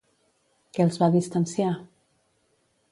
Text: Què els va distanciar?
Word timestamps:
Què 0.77 0.83
els 0.87 0.97
va 1.03 1.11
distanciar? 1.17 1.71